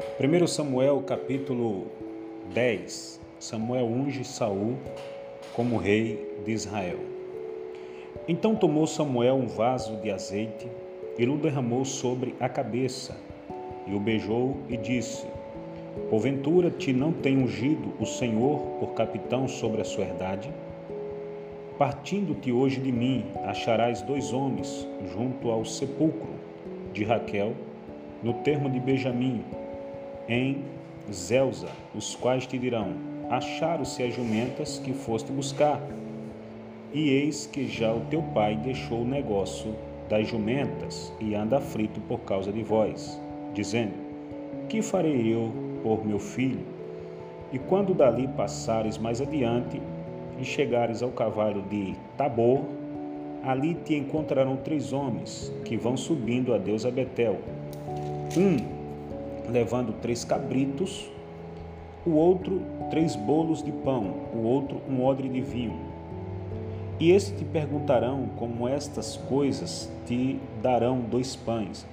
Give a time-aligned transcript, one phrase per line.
[0.00, 1.88] 1 Samuel capítulo
[2.54, 3.20] 10.
[3.38, 4.78] Samuel unge Saul
[5.54, 6.96] como rei de Israel.
[8.26, 10.66] Então tomou Samuel um vaso de azeite
[11.18, 13.14] e o derramou sobre a cabeça,
[13.86, 15.26] e o beijou e disse:
[16.08, 20.50] Porventura te não tem ungido o Senhor por capitão sobre a sua herdade?
[21.76, 26.30] Partindo-te hoje de mim, acharás dois homens junto ao sepulcro
[26.94, 27.52] de Raquel,
[28.22, 29.44] no termo de Benjamim,
[30.30, 30.62] em
[31.12, 32.94] Zelza, os quais te dirão:
[33.28, 35.82] Acharam-se as jumentas que foste buscar.
[36.92, 39.74] E eis que já o teu pai deixou o negócio
[40.08, 43.20] das jumentas e anda aflito por causa de vós,
[43.52, 43.92] dizendo:
[44.68, 45.52] Que farei eu
[45.82, 46.64] por meu filho?
[47.52, 49.82] E quando dali passares mais adiante
[50.40, 52.62] e chegares ao cavalo de Tabor,
[53.42, 57.38] ali te encontrarão três homens que vão subindo a Deus a Betel.
[58.36, 58.79] Um
[59.50, 61.10] levando três cabritos,
[62.06, 65.78] o outro três bolos de pão, o outro um odre de vinho.
[66.98, 71.86] E estes te perguntarão como estas coisas te darão dois pães.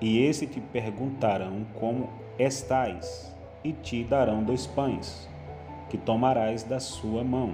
[0.00, 5.28] E estes te perguntarão como estais, e te darão dois pães,
[5.88, 7.52] que tomarás da sua mão.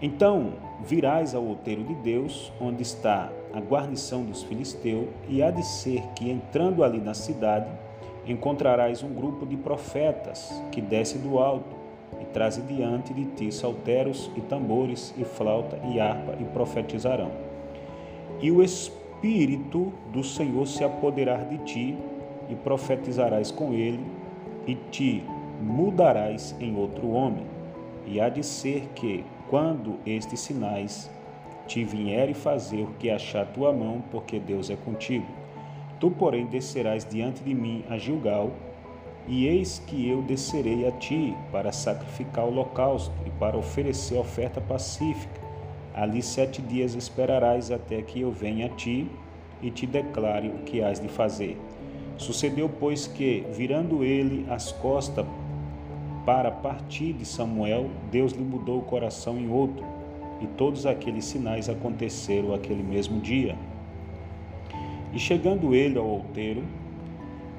[0.00, 0.54] Então
[0.84, 6.02] virás ao outeiro de Deus, onde está a guarnição dos filisteus, e há de ser
[6.14, 7.68] que entrando ali na cidade,
[8.26, 11.76] encontrarás um grupo de profetas que desce do alto
[12.20, 17.30] e traze diante de ti salteros e tambores e flauta e harpa e profetizarão.
[18.40, 21.98] E o Espírito do Senhor se apoderar de ti
[22.48, 24.00] e profetizarás com ele
[24.66, 25.22] e te
[25.60, 27.44] mudarás em outro homem.
[28.06, 31.10] E há de ser que, quando estes sinais
[31.66, 35.39] te vierem fazer o que achar tua mão, porque Deus é contigo
[36.00, 38.50] Tu, porém, descerás diante de mim a Gilgal,
[39.28, 44.60] e eis que eu descerei a ti para sacrificar o holocausto e para oferecer oferta
[44.62, 45.40] pacífica.
[45.94, 49.06] Ali sete dias esperarás até que eu venha a ti
[49.60, 51.58] e te declare o que has de fazer.
[52.16, 55.26] Sucedeu, pois, que, virando ele as costas
[56.24, 59.84] para partir de Samuel, Deus lhe mudou o coração em outro,
[60.40, 63.54] e todos aqueles sinais aconteceram aquele mesmo dia.
[65.12, 66.62] E chegando ele ao outeiro,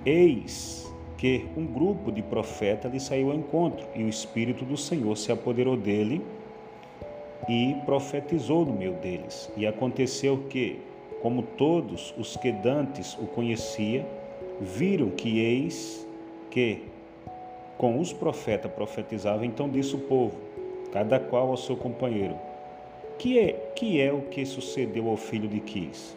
[0.06, 5.16] eis que um grupo de profetas lhe saiu ao encontro, e o Espírito do Senhor
[5.16, 6.22] se apoderou dele
[7.48, 9.52] e profetizou no meio deles.
[9.56, 10.80] E aconteceu que,
[11.22, 14.06] como todos os que dantes o conhecia,
[14.60, 16.08] viram que eis
[16.50, 16.84] que
[17.78, 20.38] com os profetas profetizava, então disse o povo,
[20.92, 22.36] cada qual ao seu companheiro:
[23.18, 26.16] Que é, que é o que sucedeu ao filho de Quis?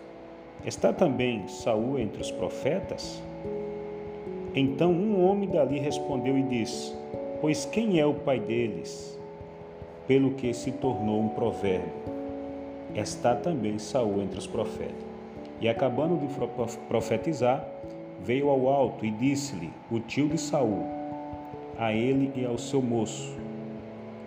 [0.67, 3.23] Está também Saul entre os profetas?
[4.55, 6.95] Então um homem dali respondeu e disse:
[7.43, 9.21] Pois quem é o pai deles?
[10.09, 11.93] Pelo que se tornou um provérbio.
[12.95, 15.05] Está também Saul entre os profetas.
[15.61, 16.29] E acabando de
[16.89, 17.67] profetizar,
[18.23, 20.85] veio ao alto e disse-lhe o tio de Saul,
[21.79, 23.37] a ele e ao seu moço: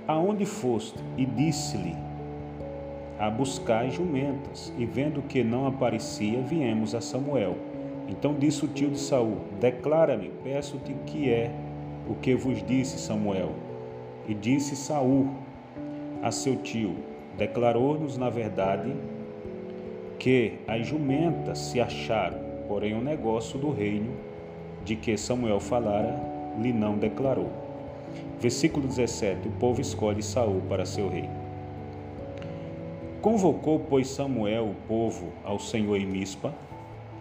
[0.07, 0.99] Aonde foste?
[1.17, 2.06] E disse-lhe:
[3.19, 7.55] a buscar jumentas, e vendo que não aparecia, viemos a Samuel.
[8.07, 11.51] Então disse o tio de Saul: Declara-me, peço-te que é
[12.07, 13.51] o que vos disse Samuel.
[14.28, 15.29] E disse Saul
[16.22, 16.95] a seu tio:
[17.38, 18.94] Declarou-nos na verdade
[20.19, 24.11] que as jumentas se acharam, porém o negócio do reino
[24.84, 26.16] de que Samuel falara
[26.59, 27.51] lhe não declarou.
[28.39, 31.29] Versículo 17: O povo escolhe Saul para seu rei.
[33.27, 36.55] Convocou, pois, Samuel o povo ao Senhor em Mispa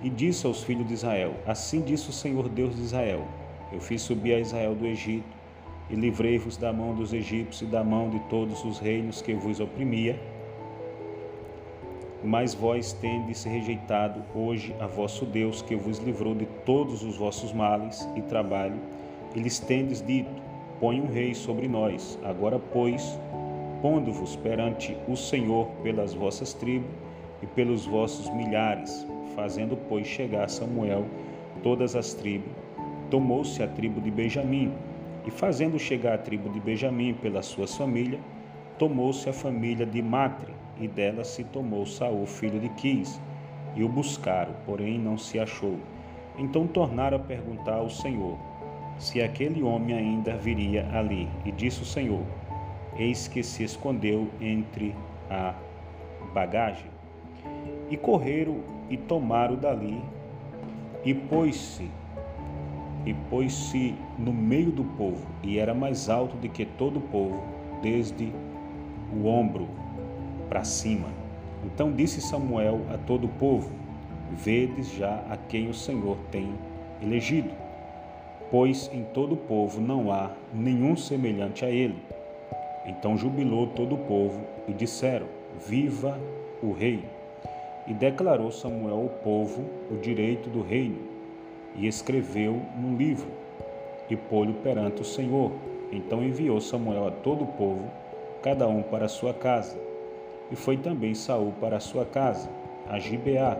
[0.05, 3.27] e disse aos filhos de Israel: Assim disse o Senhor Deus de Israel:
[3.73, 5.27] Eu fiz subir a Israel do Egito
[5.91, 9.59] e livrei-vos da mão dos egípcios e da mão de todos os reinos que vos
[9.59, 10.17] oprimia.
[12.23, 17.53] Mas vós tendes rejeitado hoje a vosso Deus, que vos livrou de todos os vossos
[17.53, 18.79] males e trabalho,
[19.35, 20.31] e lhes tendes dito:
[20.79, 22.17] Põe um rei sobre nós.
[22.23, 23.19] Agora, pois,
[23.81, 26.91] pondo-vos perante o Senhor pelas vossas tribos
[27.43, 31.07] e pelos vossos milhares, fazendo, pois, chegar Samuel
[31.63, 32.51] todas as tribos,
[33.11, 34.73] tomou-se a tribo de Benjamim,
[35.27, 38.21] e fazendo chegar a tribo de Benjamim pela sua família,
[38.79, 43.21] tomou-se a família de Matre, e dela se tomou Saul, filho de Quis,
[43.75, 45.77] e o buscaram, porém não se achou.
[46.39, 48.39] Então tornaram a perguntar ao Senhor
[48.99, 52.23] se aquele homem ainda viria ali, e disse o Senhor:
[52.99, 54.95] eis que se escondeu entre
[55.31, 55.55] a
[56.33, 56.91] bagagem.
[57.91, 58.61] E correram
[58.91, 60.01] e tomaram dali,
[61.05, 61.89] e pôs-se
[63.07, 67.41] e pôs-se no meio do povo, e era mais alto do que todo o povo,
[67.81, 68.33] desde
[69.15, 69.69] o ombro
[70.49, 71.09] para cima.
[71.65, 73.71] Então disse Samuel a todo o povo:
[74.33, 76.53] Vedes já a quem o Senhor tem
[77.01, 77.51] elegido,
[78.51, 81.97] pois em todo o povo não há nenhum semelhante a ele.
[82.87, 85.27] Então jubilou todo o povo e disseram:
[85.67, 86.19] Viva
[86.63, 87.05] o rei!
[87.87, 90.99] E declarou Samuel ao povo o direito do reino,
[91.75, 93.29] e escreveu num livro,
[94.11, 95.53] e pôs-o perante o Senhor.
[95.93, 97.89] Então enviou Samuel a todo o povo,
[98.43, 99.77] cada um para a sua casa.
[100.51, 102.49] E foi também Saul para a sua casa,
[102.89, 103.57] a Gibeá,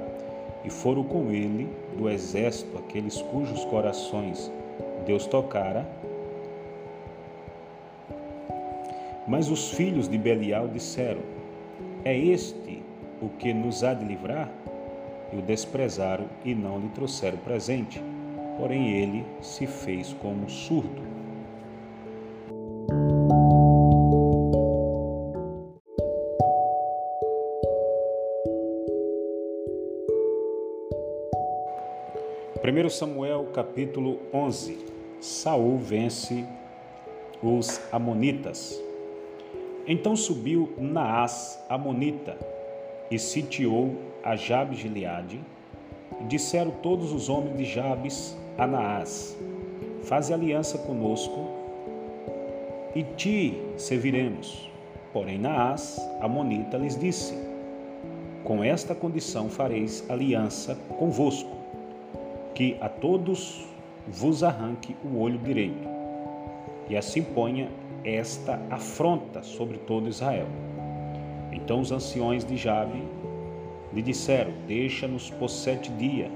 [0.65, 4.51] e foram com ele do exército aqueles cujos corações
[5.07, 5.87] Deus tocara.
[9.27, 11.21] Mas os filhos de Belial disseram:
[12.05, 12.83] É este
[13.21, 14.49] o que nos há de livrar?
[15.33, 18.01] E o desprezaram e não lhe trouxeram presente.
[18.57, 21.03] Porém, ele se fez como surdo.
[32.63, 34.79] Primeiro Samuel capítulo 11.
[35.21, 36.45] Saul vence
[37.43, 38.86] os amonitas.
[39.89, 42.37] Então subiu Naás amonita
[43.09, 43.95] e sitiou
[44.25, 45.41] a Jabes Gileade.
[46.29, 49.37] Disseram todos os homens de Jabes a Naás:
[50.03, 51.51] Faze aliança conosco
[52.97, 54.69] e te serviremos.
[55.13, 57.35] Porém Naás, amonita, lhes disse:
[58.43, 61.57] Com esta condição fareis aliança convosco,
[62.57, 63.65] que a todos
[64.09, 65.89] vos arranque o olho direito,
[66.89, 67.69] e assim ponha
[68.07, 70.47] esta afronta sobre todo Israel.
[71.53, 73.03] Então os anciões de Jabe
[73.93, 76.31] lhe disseram: Deixa-nos por sete dias,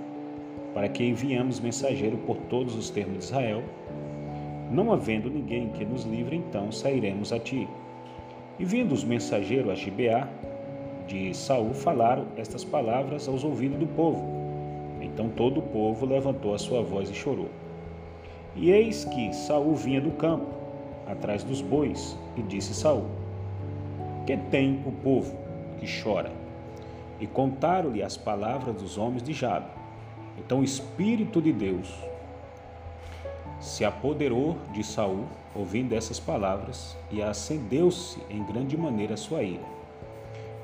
[0.75, 3.62] para que enviemos mensageiro por todos os termos de Israel.
[4.70, 7.69] Não havendo ninguém que nos livre, então sairemos a ti.
[8.58, 10.28] E vindo os mensageiros a Gibeá
[11.06, 14.23] de Saul, falaram estas palavras aos ouvidos do povo.
[15.00, 17.49] Então todo o povo levantou a sua voz e chorou.
[18.55, 20.60] E eis que Saul vinha do campo,
[21.06, 23.06] atrás dos bois, e disse Saul:
[24.26, 25.37] Que tem o povo
[25.79, 26.32] que chora?
[27.20, 29.67] E contaram-lhe as palavras dos homens de Jabe.
[30.38, 31.93] Então o Espírito de Deus
[33.61, 39.64] se apoderou de Saul, ouvindo essas palavras, e acendeu-se em grande maneira a sua ira.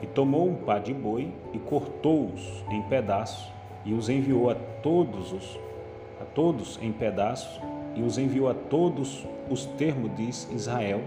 [0.03, 3.51] E tomou um pá de boi e cortou-os em pedaços
[3.85, 5.59] e os enviou a todos os
[6.21, 7.61] a todos em pedaços
[7.97, 11.01] e os enviou a todos os termos de Israel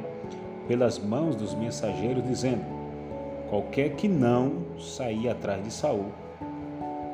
[0.68, 2.64] pelas mãos dos mensageiros, dizendo:
[3.50, 6.08] Qualquer que não sair atrás de Saul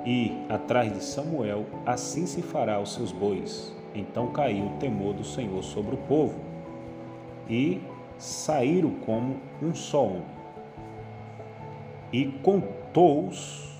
[0.06, 3.76] e atrás de Samuel, assim se fará aos seus bois.
[3.94, 6.40] Então caiu o temor do Senhor sobre o povo,
[7.50, 7.82] e
[8.18, 10.36] saíram como um só homem.
[12.12, 13.74] E contou-os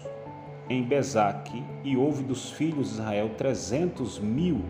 [0.70, 4.62] em Bezaque, e houve dos filhos de Israel trezentos mil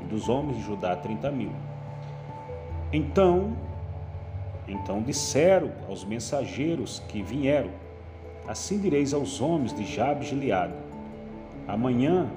[0.00, 1.50] e dos homens de Judá trinta mil.
[2.92, 3.56] Então,
[4.66, 7.70] então disseram aos mensageiros que vieram:
[8.46, 10.74] Assim direis aos homens de Jabes Gileade:
[11.66, 12.30] Amanhã,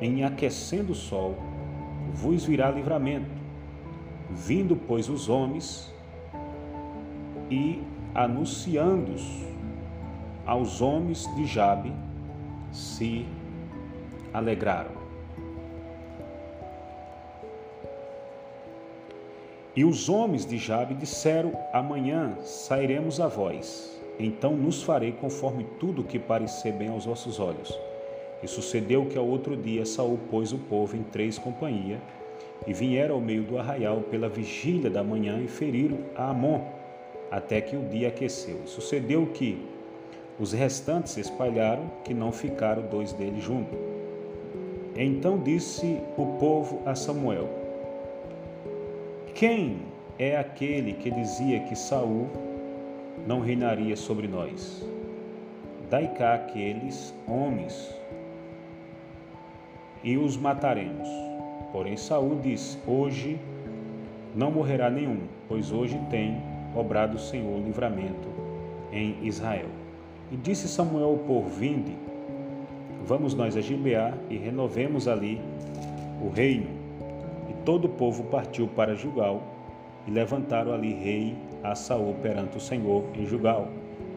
[0.00, 1.36] em aquecendo o sol,
[2.12, 3.36] vos virá livramento.
[4.30, 5.92] Vindo, pois, os homens
[7.50, 7.82] e
[8.14, 9.44] anunciando-os
[10.46, 11.92] aos homens de Jabe,
[12.72, 13.26] se
[14.32, 15.05] alegraram.
[19.76, 26.02] E os homens de Jabe disseram: Amanhã sairemos a vós, então nos farei conforme tudo
[26.02, 27.78] que parecer bem aos vossos olhos.
[28.42, 32.00] E sucedeu que ao outro dia Saul pôs o povo em três companhias,
[32.66, 36.62] e vieram ao meio do arraial pela vigília da manhã e feriram a Amon,
[37.30, 38.62] até que o dia aqueceu.
[38.64, 39.62] E sucedeu que
[40.40, 43.78] os restantes se espalharam, que não ficaram dois deles juntos.
[44.96, 47.65] Então disse o povo a Samuel:
[49.36, 49.82] quem
[50.18, 52.26] é aquele que dizia que Saul
[53.26, 54.82] não reinaria sobre nós?
[55.90, 57.94] Dai cá aqueles homens
[60.02, 61.06] e os mataremos.
[61.70, 63.38] Porém Saul disse: Hoje
[64.34, 66.40] não morrerá nenhum, pois hoje tem
[66.74, 68.28] obrado o Senhor livramento
[68.90, 69.68] em Israel.
[70.32, 71.94] E disse Samuel ao povo: Vinde,
[73.04, 75.38] vamos nós a Gibeá e renovemos ali
[76.22, 76.75] o reino
[77.66, 79.42] todo o povo partiu para Jugal
[80.06, 83.66] e levantaram ali rei a Saul perante o Senhor em Jugal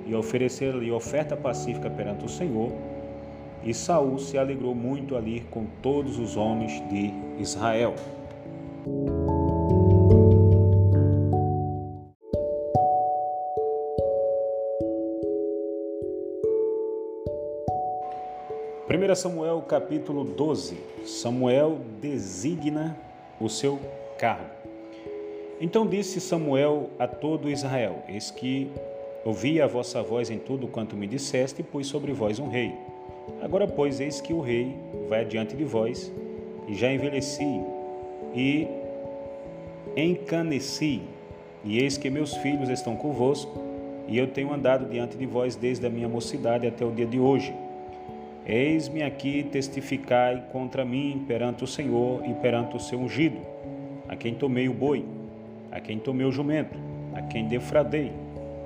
[0.05, 2.71] e ofereceram ali oferta pacífica perante o Senhor
[3.63, 7.95] E Saul se alegrou muito ali com todos os homens de Israel.
[18.87, 20.77] Primeira Samuel capítulo 12.
[21.03, 23.08] Samuel designa
[23.39, 23.79] o seu
[24.17, 24.59] cargo.
[25.61, 28.71] Então disse Samuel a todo Israel: Eis que
[29.25, 32.73] ouvi a vossa voz em tudo quanto me disseste, e pus sobre vós um rei.
[33.41, 34.75] Agora, pois, eis que o rei
[35.07, 36.11] vai adiante de vós,
[36.67, 37.61] e já envelheci,
[38.33, 38.67] e
[39.95, 41.01] encaneci,
[41.63, 43.51] e eis que meus filhos estão convosco,
[44.07, 47.19] e eu tenho andado diante de vós desde a minha mocidade até o dia de
[47.19, 47.53] hoje.
[48.51, 53.37] Eis-me aqui, testificai contra mim perante o Senhor e perante o seu ungido,
[54.07, 55.05] a quem tomei o boi,
[55.71, 56.75] a quem tomei o jumento,
[57.13, 58.11] a quem defradei,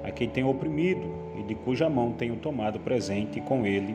[0.01, 1.01] a quem tenho oprimido
[1.37, 3.93] e de cuja mão tenho tomado presente, com ele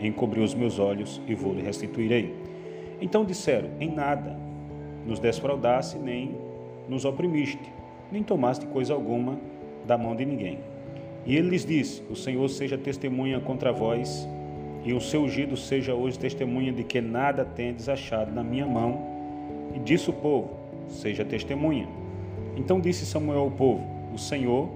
[0.00, 2.34] encobriu os meus olhos e vou-lhe restituirei.
[3.00, 4.36] Então disseram: Em nada
[5.06, 6.34] nos desfraudaste, nem
[6.88, 7.72] nos oprimiste,
[8.10, 9.38] nem tomaste coisa alguma
[9.86, 10.58] da mão de ninguém.
[11.24, 14.28] E ele lhes disse: O Senhor seja testemunha contra vós,
[14.84, 19.00] e o seu ungido seja hoje testemunha de que nada tendes achado na minha mão.
[19.74, 20.50] E disse o povo:
[20.88, 21.88] Seja testemunha.
[22.56, 24.68] Então disse Samuel ao povo: O Senhor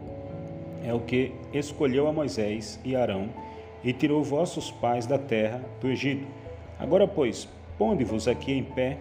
[0.84, 3.28] é o que escolheu a Moisés e Arão
[3.84, 6.26] e tirou vossos pais da terra do Egito.
[6.78, 8.98] Agora, pois, ponde-vos aqui em pé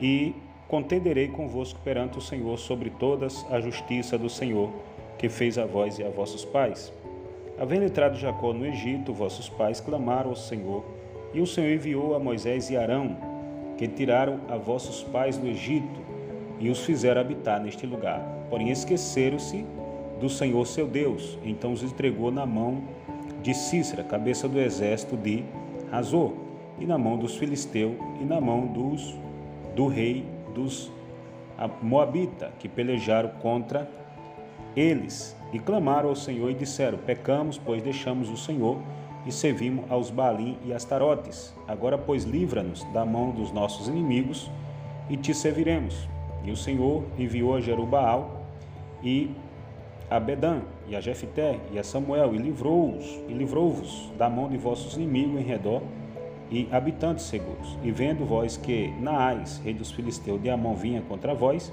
[0.00, 0.34] e
[0.68, 4.70] contenderei convosco perante o Senhor sobre todas a justiça do Senhor
[5.18, 6.92] que fez a vós e a vossos pais.
[7.58, 10.84] Havendo entrado Jacó no Egito, vossos pais clamaram ao Senhor,
[11.32, 13.16] e o Senhor enviou a Moisés e Arão,
[13.78, 16.00] que tiraram a vossos pais do Egito
[16.58, 18.20] e os fizeram habitar neste lugar.
[18.50, 19.64] Porém, esqueceram-se
[20.20, 22.82] do Senhor seu Deus, então os entregou na mão
[23.42, 25.44] de Cícera, cabeça do exército de
[25.90, 26.32] Razor,
[26.78, 29.14] e na mão dos filisteus e na mão dos
[29.76, 30.90] do rei dos
[31.82, 33.88] Moabita, que pelejaram contra
[34.74, 38.76] eles e clamaram ao Senhor e disseram: Pecamos, pois deixamos o Senhor
[39.24, 41.54] e servimos aos Balim e Astarotes.
[41.66, 44.50] Agora, pois, livra-nos da mão dos nossos inimigos
[45.08, 46.08] e te serviremos.
[46.44, 48.42] E o Senhor enviou a Jerubaal
[49.02, 49.30] e
[50.10, 54.58] a Bedã e a Jefté e a Samuel e livrou-os e livrou-vos da mão de
[54.58, 55.82] vossos inimigos em redor
[56.50, 57.78] e habitantes seguros.
[57.82, 61.72] E vendo vós que Naás, rei dos filisteus de Amon, vinha contra vós,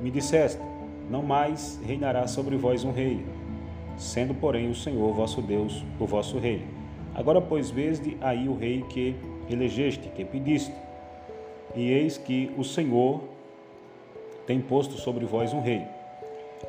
[0.00, 0.69] me disseste:
[1.10, 3.20] Não mais reinará sobre vós um rei,
[3.96, 6.62] sendo, porém, o Senhor vosso Deus o vosso rei.
[7.12, 9.16] Agora, pois, vede aí o rei que
[9.50, 10.72] elegeste, que pediste.
[11.74, 13.22] E eis que o Senhor
[14.46, 15.82] tem posto sobre vós um rei.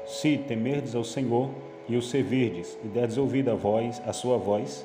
[0.08, 1.52] Se temerdes ao Senhor
[1.88, 4.84] e o servirdes, e derdes ouvido a voz, a sua voz,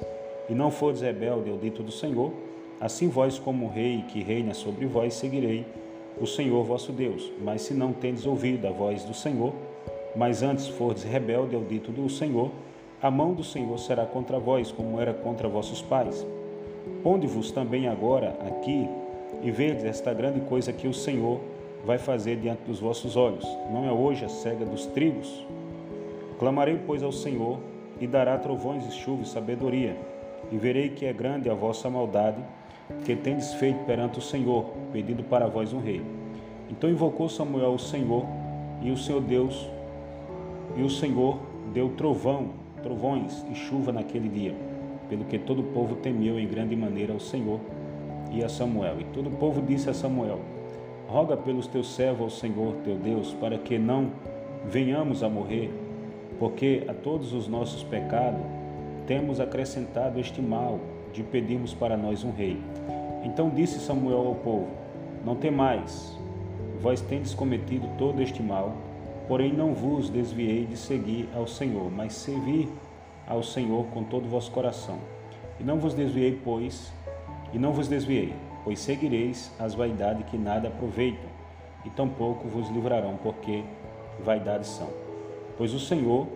[0.51, 2.31] e não fordes rebelde ao dito do Senhor,
[2.79, 5.65] assim vós, como rei que reina sobre vós, seguirei
[6.21, 7.31] o Senhor vosso Deus.
[7.43, 9.53] Mas se não tendes ouvido a voz do Senhor,
[10.15, 12.51] mas antes fordes rebelde ao dito do Senhor,
[13.03, 16.27] a mão do Senhor será contra vós, como era contra vossos pais.
[17.03, 18.89] Ponde-vos também agora aqui
[19.43, 21.41] e vedes esta grande coisa que o Senhor
[21.85, 23.45] vai fazer diante dos vossos olhos.
[23.71, 25.47] Não é hoje a cega dos trigos?
[26.39, 27.59] Clamarei, pois, ao Senhor,
[28.01, 29.97] e dará trovões e chuva e sabedoria,
[30.51, 32.43] e verei que é grande a vossa maldade,
[33.05, 36.03] que tendes feito perante o Senhor, pedindo para vós um rei.
[36.71, 38.25] Então invocou Samuel o Senhor,
[38.83, 39.69] e o Senhor Deus,
[40.77, 41.39] e o Senhor
[41.73, 42.51] deu trovão,
[42.83, 44.55] trovões e chuva naquele dia,
[45.09, 47.61] pelo que todo o povo temeu em grande maneira ao Senhor
[48.33, 49.01] e a Samuel.
[49.01, 50.41] E todo o povo disse a Samuel:
[51.09, 54.11] Roga pelos teus servos ao Senhor teu Deus, para que não
[54.65, 55.71] venhamos a morrer,
[56.39, 58.41] porque a todos os nossos pecados
[59.07, 60.81] temos acrescentado este mal
[61.17, 62.61] de pedirmos para nós um rei.
[63.25, 64.69] Então disse Samuel ao povo:
[65.25, 66.17] Não temais,
[66.81, 68.77] vós tendes cometido todo este mal,
[69.27, 72.69] porém não vos desviei de seguir ao Senhor, mas servir
[73.27, 74.99] ao Senhor com todo o vosso coração.
[75.59, 76.93] E não vos desviei, pois,
[77.53, 81.29] e não vos desviei, pois seguireis as vaidades que nada aproveitam,
[81.85, 83.65] e tampouco vos livrarão, porque
[84.23, 84.89] vaidades são.
[85.57, 86.27] Pois o Senhor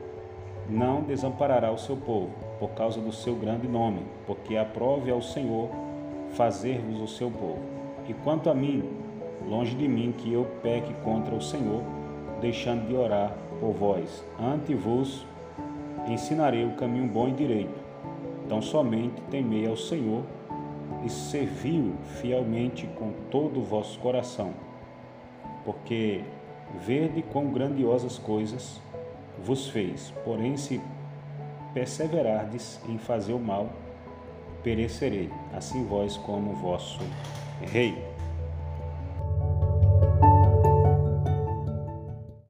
[0.69, 5.71] não desamparará o seu povo, por causa do seu grande nome, porque aprove ao Senhor
[6.33, 7.59] fazer-vos o seu povo.
[8.07, 8.85] E quanto a mim,
[9.49, 11.83] longe de mim que eu peque contra o Senhor,
[12.41, 14.25] deixando de orar por vós.
[14.39, 15.27] Ante vos
[16.07, 17.81] ensinarei o caminho bom e direito.
[18.45, 20.23] Então somente temei ao Senhor
[21.05, 24.53] e serviu fielmente com todo o vosso coração,
[25.65, 26.23] porque
[26.79, 28.81] verde quão grandiosas coisas
[29.43, 30.13] vos fez.
[30.25, 30.81] Porém, se
[31.73, 33.71] perseverardes em fazer o mal,
[34.63, 37.01] perecerei, assim vós como vosso
[37.63, 38.20] rei.